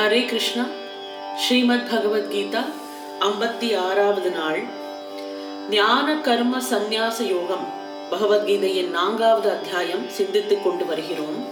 [0.00, 0.64] ஹரே கிருஷ்ணா.
[1.36, 2.64] ஸ்ரீமத் பகவத்கீதா
[3.20, 4.62] ஐம்பத்தி ஆறாவது நாள்.
[5.70, 7.66] ஞான கர்ம சந்நியாச யோகம்
[8.10, 11.44] பகவத்கீதையின் நான்காவது அத்தியாயம் சிந்தித்துக் கொண்டு வருகிறோம்.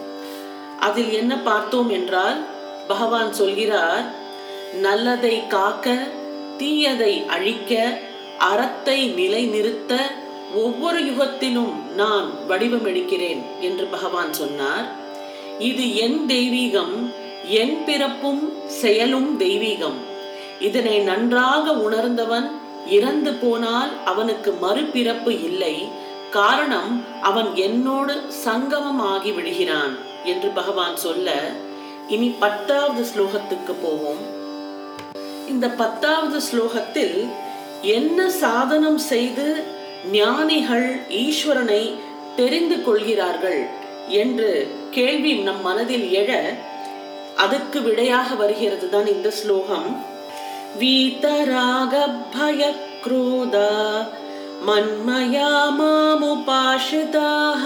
[0.80, 2.44] அதில் என்ன பார்த்தோம் என்றால்
[2.88, 4.04] பகவான் சொல்கிறார்
[4.80, 6.06] நல்லதை காக்க
[6.58, 7.98] தீயதை அழிக்க
[8.38, 10.10] அறத்தை நிலைநிறுத்த
[10.54, 14.92] ஒவ்வொரு யுகத்திலும் நான் வடிவமெடுக்கிறேன் என்று பகவான் சொன்னார்.
[15.58, 19.98] இது என் தெய்வீகம் என் பிறப்பும் செயலும் தெய்வீகம்.
[20.60, 22.50] இதனை நன்றாக உணர்ந்தவன்
[22.86, 25.88] இறந்து போனால் அவனுக்கு மறுபிறப்பு இல்லை.
[26.30, 31.40] காரணம் அவன் என்னோடு சங்கமம் ஆகி விடுகிறான் என்று பகவான் சொல்ல
[32.08, 34.22] இனி பத்தாவது ஸ்லோகத்துக்கு போவோம்.
[35.48, 37.28] இந்த பத்தாவது ஸ்லோகத்தில்
[37.82, 39.64] என்ன சாதனம் செய்து
[40.12, 41.94] ஞானிகள் ஈஸ்வரனை
[42.36, 43.66] தெரிந்து கொள்கிறார்கள்
[44.08, 44.50] என்று
[44.90, 46.54] கேள்வி நம் மனதில் எழ
[47.43, 49.87] அதுக்கு விடையாக வருகிறது தான் இந்த ஸ்லோகம்
[50.81, 51.93] வீதராக
[52.33, 52.59] பய
[53.03, 53.71] क्रोधा
[54.67, 57.63] मन्मया मामुपाश्रिताः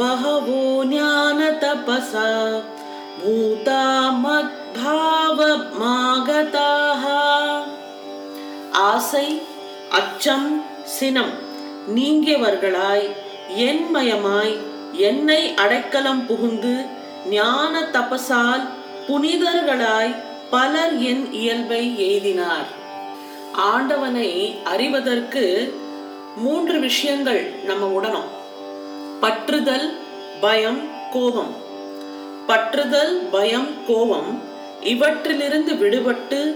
[0.00, 2.28] बहवो ज्ञानतपसा
[3.20, 3.84] भूता
[4.24, 4.74] मद्भावमागताः
[8.84, 9.26] ஆசை
[9.98, 10.48] அச்சம்
[10.92, 11.32] சினம்
[11.94, 13.06] நீங்கியவர்களாய்
[13.64, 14.54] என்மயமாய்
[15.08, 16.74] என்னை அடைக்கலம் புகுந்து
[17.29, 18.63] ஞான தபசால்
[19.07, 20.15] புனிதர்களாய்
[20.49, 22.65] பலர் என் இயல்பை எய்தினார்.
[23.53, 25.73] ஆண்டவனை அறிவதற்கு
[26.37, 28.29] மூன்று விஷயங்கள் நம்ம உடனும்
[29.21, 29.93] பற்றுதல்
[30.41, 31.55] பயம் கோபம்.
[32.47, 34.41] பற்றுதல் பயம் கோபம்
[34.83, 36.55] இவற்றிலிருந்து விடுபட்டு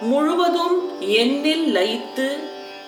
[0.00, 2.28] முழுவதும் என்னில் லயித்து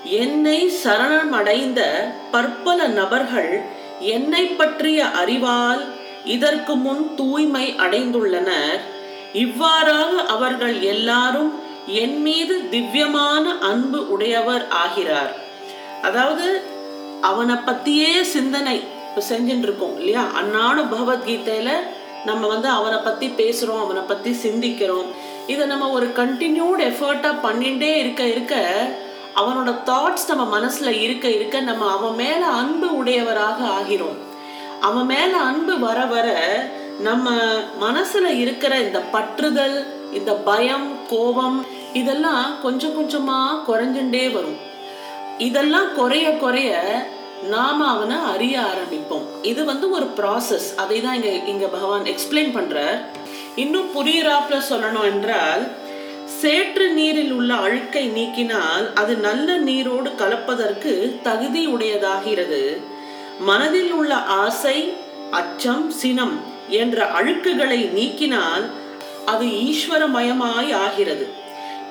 [0.05, 3.63] என்னை சரணமடைந்த பற்பல நபர்கள்
[4.01, 5.85] என்னை பற்றிய அறிவால்
[6.25, 8.81] இதற்கு முன் தூய்மை அடைந்துள்ளனர்.
[9.33, 15.35] இவ்வாறாக அவர்கள் எல்லாரும் என் மீது திவ்யமான அன்பு உடையவர் ஆகிறார்.
[16.03, 16.63] அதாவது
[17.21, 20.27] அவனை பத்தியே சிந்தனை இப்போ செஞ்சுட்டு இருக்கோம் இல்லையா?
[20.35, 21.71] அன்னாடு பகவத்கீதையில
[22.25, 25.07] நம்ம வந்து அவனை பத்தி பேசுறோம் அவனை பத்தி சிந்திக்கிறோம்.
[25.47, 28.55] இதை நம்ம ஒரு கண்டினியூட் எஃபர்ட்டா பண்ணிட்டே இருக்க இருக்க
[29.37, 34.31] அவனோட தாட்ஸ் நம்ம மனசுல இருக்க இருக்க நம்ம அவன் மேல அன்பு உடையவராக ஆகிறோம்.
[34.89, 36.29] அவன் மேல அன்பு வர வர
[37.07, 37.31] நம்ம
[37.85, 39.77] மனசுல இருக்கிற இந்த பற்றுதல்
[40.19, 41.59] இந்த பயம் கோபம்
[42.01, 43.39] இதெல்லாம் கொஞ்சம் கொஞ்சமா
[43.69, 44.61] குறைஞ்சுட்டே வரும்.
[45.49, 46.73] இதெல்லாம் குறைய குறைய
[47.55, 49.25] நாம அவனை அறிய ஆரம்பிப்போம்.
[49.51, 52.99] இது வந்து ஒரு ப்ராசஸ் அதை தான் இங்க இங்க பகவான் எக்ஸ்பிளைன் பண்றார்.
[53.63, 55.65] இன்னும் புரியுறாப்ல சொல்லணும் என்றால்
[56.41, 60.93] சேற்று நீரில் உள்ள அழுக்கை நீக்கினால் அது நல்ல நீரோடு கலப்பதற்கு
[61.29, 62.63] தகுதி உடையதாகிறது.
[63.43, 64.93] மனதில் உள்ள ஆசை
[65.31, 68.65] அச்சம் சினம் என்ற அழுக்குகளை நீக்கினால்
[69.27, 71.27] அது ஈஸ்வரமயமாய் ஆகிறது.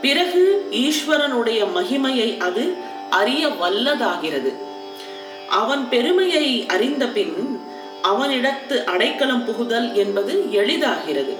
[0.02, 2.74] பிறகு ஈஸ்வரனுடைய மகிமையை அது
[3.10, 4.52] அறிய வல்லதாகிறது.
[5.50, 7.60] அவன் பெருமையை அறிந்த பின்
[8.04, 11.34] அவனிடத்து அடைக்கலம் புகுதல் என்பது எளிதாகிறது.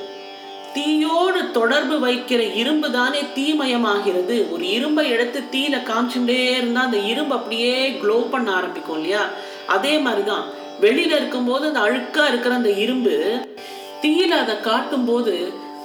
[0.74, 4.52] தீயோடு தொடர்பு வைக்கிற இரும்பு தானே தீமயமாகிறது.
[4.52, 9.24] ஒரு இரும்பை எடுத்து தீல காமிச்சுட்டே இருந்தா அந்த இரும்பு அப்படியே க்ளோ பண்ண ஆரம்பிக்கும் இல்லையா?
[9.76, 10.46] அதே மாதிரிதான்.
[10.82, 13.16] வெளியில இருக்கும்போது அந்த அழுக்கா இருக்கிற அந்த இரும்பு
[14.02, 15.34] தீயில அதை காட்டும் போது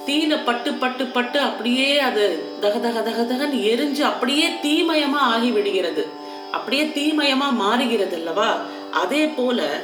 [0.07, 2.23] தீயில பட்டு பட்டு பட்டு அப்படியே அது
[2.61, 6.05] தக தக தக தகன்னு எரிஞ்சு அப்படியே தீமயமா ஆகி விடுகிறது.
[6.51, 8.49] அப்படியே தீமயமா மாறுகிறது அல்லவா?
[8.91, 9.81] அதே போல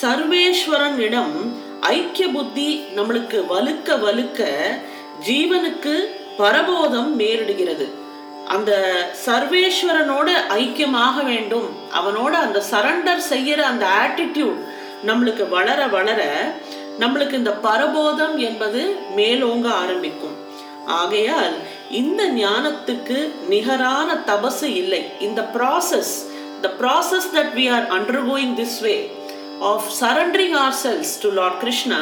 [0.00, 1.34] சர்வேஸ்வரனிடம்
[1.80, 4.40] ஐக்கிய புத்தி நம்மளுக்கு வலுக்க வலுக்க
[5.28, 5.94] ஜீவனுக்கு
[6.36, 7.86] பரபோதம் நேரிடுகிறது.
[8.48, 8.72] அந்த
[9.26, 10.28] சர்வேஸ்வரனோட
[10.60, 11.68] ஐக்கியமாக வேண்டும்.
[11.98, 14.60] அவனோட அந்த சரண்டர் செய்யற அந்த ஆட்டிடியூட்
[15.08, 16.22] நம்மளுக்கு வளர வளர
[17.00, 20.36] நம்மளுக்கு இந்த பரபோதம் என்பது மேலோங்க ஆரம்பிக்கும்.
[20.86, 21.54] ஆகையால்
[21.90, 23.18] இந்த ஞானத்துக்கு
[23.48, 25.02] நிகரான தபசு இல்லை.
[25.20, 26.14] இந்த process
[26.60, 28.94] the process that we are undergoing this way
[29.60, 32.00] of surrendering ourselves to Lord Krishna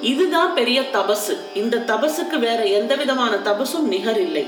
[0.00, 1.36] இதுதான் பெரிய தபசு.
[1.54, 4.46] இந்த தபசுக்கு வேற எந்த விதமான தபசும் நிகர் இல்லை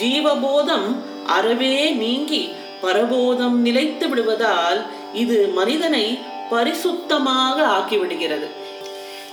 [0.00, 0.88] ஜீவபோதம்
[1.26, 2.48] அறவே நீங்கி
[2.80, 4.80] பரபோதம் நிலைத்து விடுவதால்
[5.12, 6.18] இது மனிதனை
[6.50, 8.48] பரிசுத்தமாக ஆக்கிவிடுகிறது.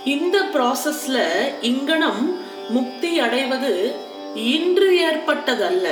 [0.05, 1.17] இந்த ப்ராசஸ்ல
[1.61, 2.39] இங்கனம்
[2.69, 3.95] முக்தி அடைவது
[4.35, 5.87] இன்று ஏற்பட்டதல்ல.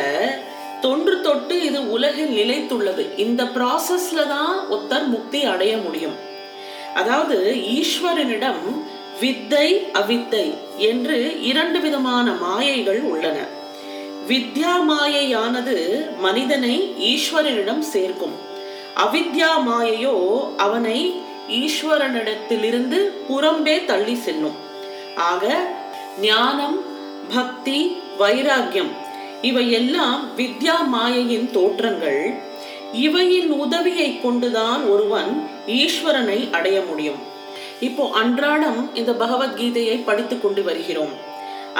[0.82, 3.04] தொன்று தொட்டு இது உலகில் நிலைத்துள்ளது.
[3.18, 6.18] இந்த ப்ராசஸ்ல தான் ஒருத்தர் முக்தி அடைய முடியும்.
[6.96, 7.38] அதாவது
[7.78, 8.64] ஈஸ்வரனிடம்
[9.20, 13.38] வித்தை அவித்தை என்று இரண்டு விதமான மாயைகள் உள்ளன.
[14.30, 15.76] வித்யா மாயையானது
[16.20, 16.76] மனிதனை
[17.12, 18.36] ஈஸ்வரனிடம் சேர்க்கும்.
[19.04, 20.16] அவித்யா மாயையோ
[20.58, 21.00] அவனை
[21.60, 24.58] ஈஸ்வரனிடத்திலிருந்து புறம்பே தள்ளி செல்லும்.
[25.16, 25.68] ஆக
[26.22, 26.78] ஞானம்
[27.36, 27.80] பக்தி
[28.18, 28.92] வைராக்கியம்
[29.42, 32.22] இவையெல்லாம் வித்யா மாயையின் தோற்றங்கள்.
[33.06, 35.32] இவையின் உதவியை கொண்டுதான் ஒருவன்
[35.68, 37.22] ஈஸ்வரனை அடைய முடியும்.
[37.80, 41.27] இப்போ அன்றாடம் இந்த பகவத்கீதையை படித்து கொண்டு வருகிறோம்.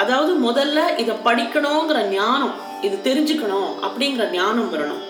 [0.02, 2.54] அதாவது முதல்ல இதை படிக்கணுங்கிற ஞானம்
[2.86, 5.02] இது தெரிஞ்சுக்கணும் அப்படிங்கிற ஞானம் வரணும்.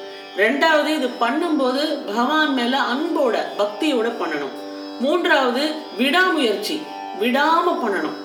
[0.43, 4.55] ரெண்டாவது இது பண்ணும்போது பகவான் மேல அன்போட பக்தியோட பண்ணணும்.
[5.05, 5.65] மூன்றாவது
[5.99, 6.77] விடாமுயற்சி
[7.23, 8.17] விடாம பண்ணணும்.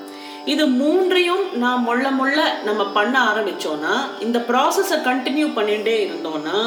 [0.54, 2.38] இது மூன்றையும் நாம் மொள்ள மொள்ள
[2.68, 3.94] நம்ம பண்ண ஆரம்பிச்சோம்னா
[4.25, 6.57] இந்த ப்ராசஸை கண்டினியூ பண்ணிட்டே இருந்தோம்னா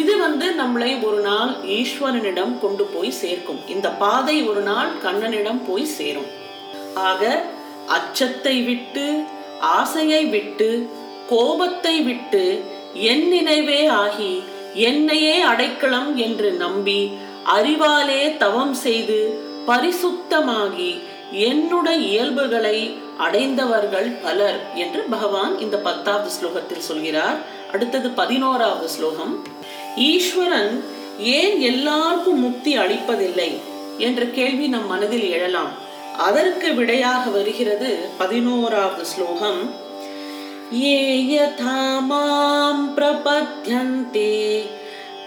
[0.00, 3.58] இது வந்து நம்மளை ஒரு நாள் ஈஸ்வரனிடம் கொண்டு போய் சேர்க்கும்.
[3.74, 6.30] இந்த பாதை ஒரு நாள் கண்ணனிடம் போய் சேரும்.
[7.08, 7.32] ஆக
[7.86, 9.22] அச்சத்தை விட்டு
[9.60, 10.88] ஆசையை விட்டு
[11.28, 12.62] கோபத்தை விட்டு
[12.94, 14.42] என் நினைவே ஆகி
[14.74, 17.10] என்னையே அடைக்கலம் என்று நம்பி
[17.56, 21.00] அறிவாலே தவம் செய்து பரிசுத்தமாகி
[21.32, 27.36] என்னுடைய இயல்புகளை அடைந்தவர்கள் பலர் என்று பகவான் இந்த பத்தாவது ஸ்லோகத்தில் சொல்கிறார்.
[27.72, 29.46] அடுத்தது பதினோராவது ஸ்லோகம்.
[29.96, 30.84] ஈஸ்வரன்
[31.18, 33.50] ஏன் எல்லாருக்கும் முக்தி அளிப்பதில்லை?
[33.98, 35.81] என்ற கேள்வி நம் மனதில் எழலாம்.
[36.18, 39.74] அதற்கு விடையாக வருகிறது பதினோராவது ஸ்லோகம்.
[40.82, 42.94] ஏ யதா மாம்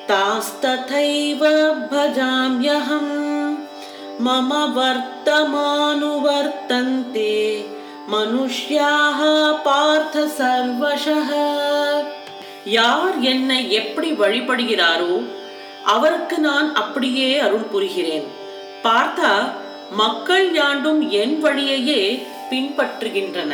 [0.07, 1.41] தாஸ்ததைவ
[1.91, 3.13] பஜாம்யஹம்
[4.25, 7.65] மம வர்த்தமானுவர்த்தந்தே
[8.11, 9.19] மனுஷ்யாக
[9.63, 11.31] பார்த்த சர்வசக.
[12.65, 15.23] யார் என்னை எப்படி வழிபடுகிறாரோ
[15.83, 18.27] அவருக்கு நான் அப்படியே அருள் புரிகிறேன்.
[18.83, 19.53] பார்த்தா
[19.91, 23.53] மக்கள் யாண்டும் என் வழியையே பின்பற்றுகின்றன.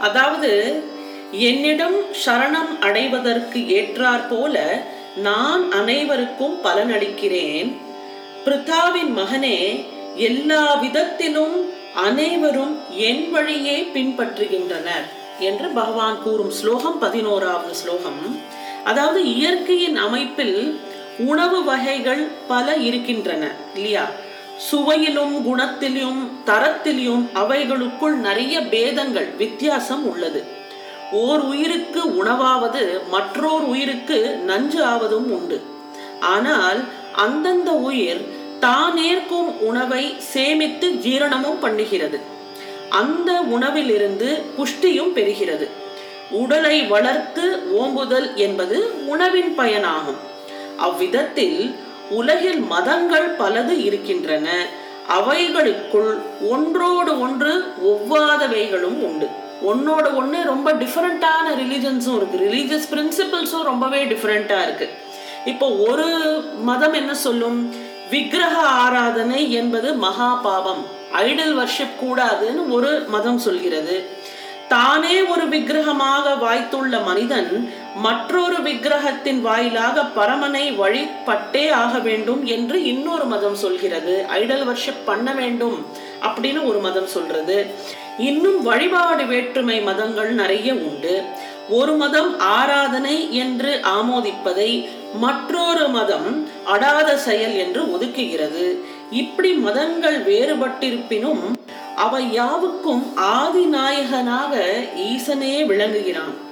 [0.00, 0.82] அதாவது
[1.30, 1.96] என்னிடம்
[2.26, 4.82] சரணம் அடைவதற்கு ஏற்றாற் போல
[5.16, 7.76] நான் அனைவருக்கும் பலனளிக்கிறேன்.
[8.44, 9.84] பிருத்தாவின் மகனே
[10.16, 15.04] எல்லா விதத்திலும் அனைவரும் என் வழியே பின்பற்றுகின்றனர்
[15.38, 18.40] என்று பகவான் கூறும் ஸ்லோகம் பதினோராவது ஸ்லோகம்.
[18.84, 20.80] அதாவது இயற்கையின் அமைப்பில்
[21.18, 24.10] உணவு வகைகள் பல இருக்கின்றன இல்லையா?
[24.70, 30.44] சுவையிலும் குணத்திலும் தரத்திலும் அவைகளுக்குள் நிறைய பேதங்கள் வித்தியாசம் உள்ளது.
[31.12, 35.60] ஓர் உயிருக்கு உணவாவது மற்றோர் உயிருக்கு நஞ்சு ஆவதும் உண்டு.
[36.20, 36.80] ஆனால்
[37.14, 38.22] அந்தந்த உயிர்
[38.60, 42.18] தானேற்கும் உணவை சேமித்து ஜீரணமும் பண்ணுகிறது.
[42.88, 45.68] அந்த உணவிலிருந்து புஷ்டியும் பெறுகிறது.
[46.30, 47.44] உடலை வளர்த்து
[47.80, 50.20] ஓம்புதல் என்பது உணவின் பயனாகும்.
[50.76, 51.74] அவ்விதத்தில்
[52.12, 54.48] உலகில் மதங்கள் பலது இருக்கின்றன.
[55.18, 56.12] அவைகளுக்குள்
[56.50, 57.52] ஒன்றோடு ஒன்று
[57.84, 59.28] ஒவ்வாதவைகளும் உண்டு.
[59.70, 62.38] ஒன்னோட ஒன்று ரொம்ப டிஃப்ரெண்ட்டான ரிலீஜன்ஸும் இருக்கு.
[62.48, 64.88] ரிலீஜியஸ் பிரின்சிபிள்ஸும் ரொம்பவே டிஃப்ரெண்ட்டாக இருக்கு.
[65.44, 66.06] இப்போ ஒரு
[66.62, 67.90] மதம் என்ன சொல்லும்?
[68.10, 70.82] விக்கிரக ஆராதனை என்பது மகா பாவம்
[71.18, 73.96] ஐடல் வர்ஷிப் கூடாதுன்னு ஒரு மதம் சொல்கிறது.
[74.68, 77.50] தானே ஒரு விக்கிரகமாக வாய்த்துள்ள மனிதன்
[77.96, 84.24] மற்றொரு விக்கிரகத்தின் வாயிலாக பரமனை வழிபட்டே ஆக வேண்டும் என்று இன்னொரு மதம் சொல்கிறது.
[84.34, 85.86] ஐடல் வர்ஷிப் பண்ண வேண்டும்
[86.22, 87.66] அப்படின்னு ஒரு மதம் சொல்றது.
[88.18, 91.22] இன்னும் வழிபாடு வேற்றுமை மதங்கள் நிறைய உண்டு.
[91.68, 98.76] ஒரு மதம் ஆராதனை என்று ஆமோதிப்பதை மற்றொரு மதம் அடாத செயல் என்று ஒதுக்குகிறது.
[99.10, 101.40] இப்படி மதங்கள் வேறுபட்டிருப்பினும்
[101.96, 104.64] அவை யாவுக்கும் ஆதிநாயகனாக
[104.96, 106.50] ஈசனே விளங்குகிறான்.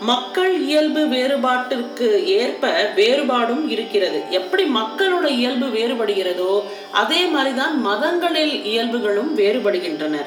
[0.00, 4.22] மக்கள் இயல்பு வேறுபாட்டிற்கு ஏற்ப வேறுபாடும் இருக்கிறது.
[4.30, 6.62] எப்படி மக்களோட இயல்பு வேறுபடுகிறதோ
[6.92, 10.26] அதே மாதிரிதான் மதங்களில் இயல்புகளும் வேறுபடுகின்றனர்.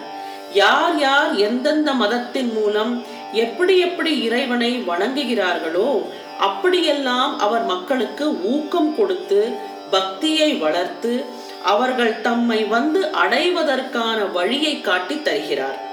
[0.54, 6.06] யார் யார் எந்தெந்த மதத்தின் மூலம் எப்படி எப்படி இறைவனை வணங்குகிறார்களோ
[6.40, 9.54] அப்படியெல்லாம் அவர் மக்களுக்கு ஊக்கம் கொடுத்து
[9.92, 11.26] பக்தியை வளர்த்து
[11.64, 15.88] அவர்கள் தம்மை வந்து அடைவதற்கான வழியை காட்டி தருகிறார்.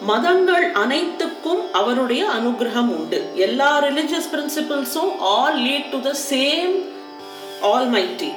[0.00, 3.22] மதங்கள் அனைத்துக்கும் அவருடைய அனுகிரகம் உண்டு.
[3.34, 6.74] எல்லா religious பிரின்சிபிள்ஸும் all lead to the same
[7.88, 8.32] almighty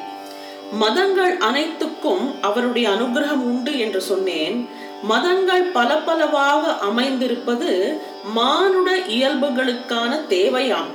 [0.71, 4.69] மதங்கள் அனைத்துக்கும் அவருடைய அனுகிரகம் உண்டு என்று சொன்னேன்.
[5.03, 7.99] மதங்கள் பல பலவாக அமைந்திருப்பது
[8.33, 10.91] மானுட இயல்புகளுக்கான தேவையாம்.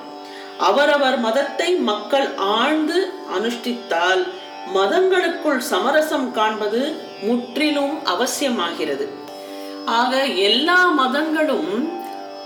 [0.58, 4.26] அவரவர் மதத்தை மக்கள் ஆழ்ந்து அனுஷ்டித்தால்
[4.74, 9.06] மதங்களுக்குள் சமரசம் காண்பது முற்றிலும் அவசியமாகிறது.
[9.86, 11.72] ஆக எல்லா மதங்களும்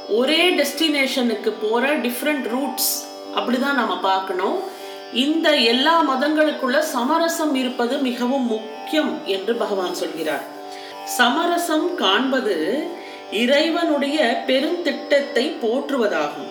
[0.09, 3.07] ஒரே டெஸ்டினேஷனுக்கு போற டிஃப்ரெண்ட் ரூட்ஸ்
[3.37, 4.59] அப்படிதான் நம்ம பார்க்கணும்.
[5.13, 10.45] இந்த எல்லா மதங்களுக்குள்ள சமரசம் இருப்பது மிகவும் முக்கியம் என்று பகவான் சொல்கிறார்.
[11.05, 12.57] சமரசம் காண்பது
[13.31, 16.51] இறைவனுடைய பெருந்திட்டத்தை போற்றுவதாகும்.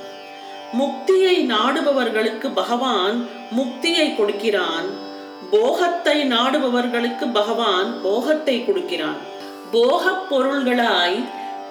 [0.80, 3.28] முக்தியை நாடுபவர்களுக்கு பகவான்
[3.58, 4.88] முக்தியை கொடுக்கிறான்.
[5.52, 9.20] போகத்தை நாடுபவர்களுக்கு பகவான் போகத்தை கொடுக்கிறான்.
[9.72, 11.20] போகப் பொருள்களாய்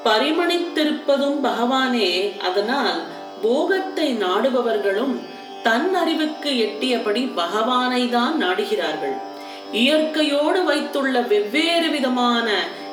[0.04, 2.12] பரிமணித்திருப்பதும் பகவானே.
[2.38, 2.98] அதனால்
[3.42, 5.14] போகத்தை நாடுபவர்களும்
[5.62, 9.16] தன் அறிவுக்கு எட்டியபடி பகவானை தான் நாடுகிறார்கள்.
[9.72, 12.48] இயற்கையோடு வைத்துள்ள வெவ்வேறு விதமான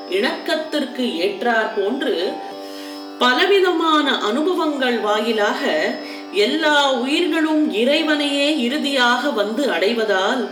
[0.10, 2.16] இணக்கத்திற்கு ஏற்றார் போன்று
[3.20, 5.62] பலவிதமான அனுபவங்கள் வாயிலாக
[6.32, 10.44] எல்லா உயிர்களும் இறைவனையே இறுதியாக வந்து அடைவதால்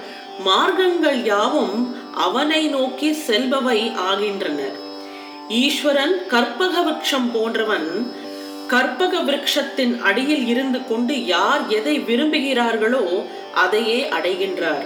[0.45, 1.75] மார்க்கங்கள் யாவும்
[2.13, 4.77] அவனை நோக்கி செல்பவை ஆகின்றனர்.
[5.49, 8.15] ஈஸ்வரன் கற்பக விரக்ஷம் போன்றவன்
[8.67, 14.85] கற்பக விரக்ஷத்தின் அடியில் இருந்து கொண்டு யார் எதை விரும்புகிறார்களோ அதையே அடைகின்றார்.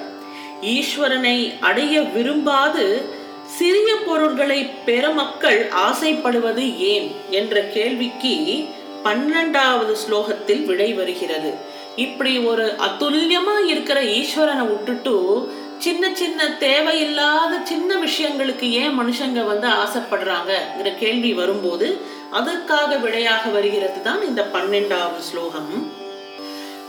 [0.62, 3.16] ஈஸ்வரனை அடைய விரும்பாது
[3.46, 8.66] சிறிய பொருள்களை பெற மக்கள் ஆசைப்படுவது ஏன் என்ற கேள்விக்கு
[9.04, 11.54] பன்னெண்டாவது ஸ்லோகத்தில் விடை வருகிறது.
[11.96, 15.52] இப்படி ஒரு அத்துல்யமா இருக்கிற ஈஸ்வரனை விட்டுட்டு
[15.87, 21.89] சின்ன சின்ன தேவையில்லாத சின்ன விஷயங்களுக்கு ஏன் மனுஷங்க வந்து ஆசைப்படுறாங்கங்கிற கேள்வி வரும்போது
[22.33, 25.73] அதற்காக விடையாக வருகிறது தான் இந்த பன்னெண்டாவது ஸ்லோகம்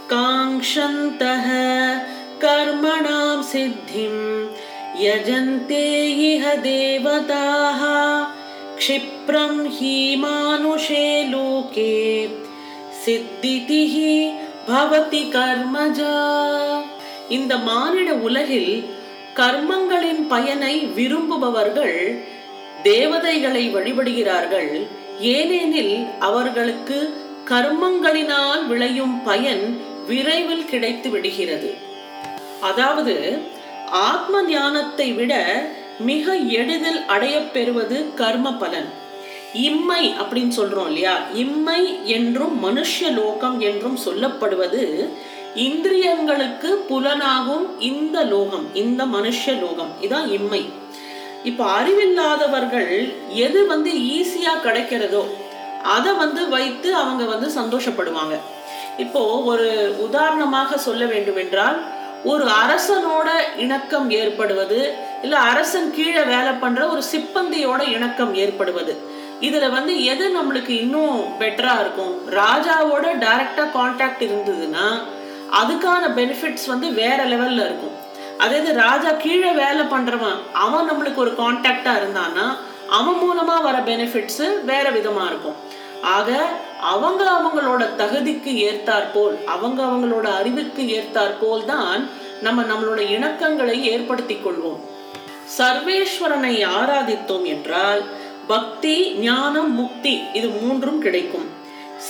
[0.09, 1.47] காங்ஷந்தः
[2.39, 4.15] कर्मणां सिद्धिं
[4.99, 5.83] यजन्ते
[6.23, 7.81] इह देवताः
[8.77, 11.93] क्षिप्रं हि मानुषे लोके
[13.03, 13.95] சித்திதிः
[14.67, 16.17] பவதி கர்மஜா
[17.28, 18.84] இந்த மானிட உலகில்
[19.34, 22.24] கர்மங்களின் பயனை விரும்புபவர்கள்
[22.82, 24.86] தேவதைகளை வழிபடுகிறார்கள்.
[25.20, 31.74] ஏனெனில் அவர்களுக்கு கர்மங்களினால் விளையும் பயன் விரைவில் கிடைத்து விடுகிறது.
[32.60, 33.38] அதாவது
[33.90, 35.62] ஆத்ம ஞானத்தை விட
[36.00, 38.88] மிக எளிதில் அடையப் பெறுவது கர்ம பலன்.
[39.54, 41.20] இம்மை அப்படின்னு சொல்றோம் இல்லையா?
[41.34, 45.08] இம்மை என்றும் மனுஷ லோகம் என்றும் சொல்லப்படுவது
[45.54, 49.92] இந்திரியங்களுக்கு புலனாகும் இந்த லோகம் இந்த மனுஷ லோகம்.
[50.00, 50.68] இதான் இம்மை.
[51.44, 55.24] இப்போ அறிவில்லாதவர்கள் எது வந்து ஈஸியா கிடைக்கிறதோ
[55.82, 58.36] அதை வந்து வைத்து அவங்க வந்து சந்தோஷப்படுவாங்க.
[58.98, 61.78] இப்போ ஒரு உதாரணமாக சொல்ல வேண்டும் என்றால்
[62.24, 68.96] ஒரு அரசனோட இணக்கம் ஏற்படுவது இல்ல அரசன் கீழே வேலை பண்ற ஒரு சிப்பந்தியோட இணக்கம் ஏற்படுவது.
[69.40, 72.14] இதுல வந்து எது நம்மளுக்கு இன்னும் பெட்டரா இருக்கும்?
[72.30, 74.86] ராஜாவோட டைரக்டா கான்டாக்ட் இருந்ததுன்னா
[75.60, 77.96] அதுக்கான பெனிஃபிட்ஸ் வந்து வேற லெவல்ல இருக்கும்.
[78.42, 82.46] அதே இது ராஜா கீழே வேலை பண்றவன் அவன் நம்மளுக்கு ஒரு கான்டாக்டா இருந்தான்னா
[82.98, 85.56] அவன் மூலமா வர பெனிஃபிட்ஸ் வேற விதமா இருக்கும்.
[86.16, 86.36] ஆக
[86.92, 92.02] அவங்க அவங்களோட தகுதிக்கு ஏற்றாற்போல் அவங்க அவங்களோட அறிவுக்கு ஏற்றாற்போல் தான்
[92.46, 94.80] நம்ம நம்மளோட இணக்கங்களை ஏற்படுத்தி கொள்வோம்.
[95.58, 98.02] சர்வேஸ்வரனை ஆராதித்தோம் என்றால்
[98.52, 101.48] பக்தி ஞானம் முக்தி இது மூன்றும் கிடைக்கும்.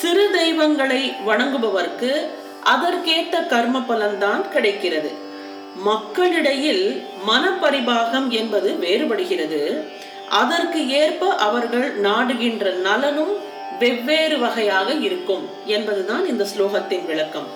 [0.01, 2.13] சிறு தெய்வங்களை வணங்குபவர்க்கு
[2.63, 5.13] அதற்கேற்ற கர்ம பலன்தான் கிடைக்கிறது.
[5.77, 9.89] மக்களிடையில் மனப்பரிபாகம் என்பது வேறுபடுகிறது.
[10.29, 13.37] அதற்கு ஏற்ப அவர்கள் நாடுகின்ற நலனும்
[13.79, 17.47] வெவ்வேறு வகையாக இருக்கும் என்பதுதான் இந்த ஸ்லோகத்தின் விளக்கம்.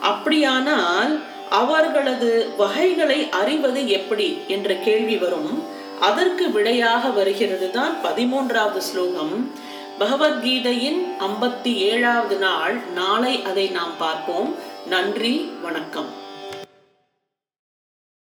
[0.00, 1.20] அப்படியானால்
[1.50, 5.64] அவர்களது வகைகளை அறிவது எப்படி என்ற கேள்வி வரும்.
[6.00, 9.50] அதற்கு விடையாக வருகிறது தான் பதிமூன்றாவது ஸ்லோகம்.
[9.98, 12.74] பகவத்கீதையின் ஐம்பத்தி ஏழாவது நாள்.
[12.74, 14.54] நாளை அதை நாம் பார்ப்போம்.
[14.86, 16.21] நன்றி வணக்கம்.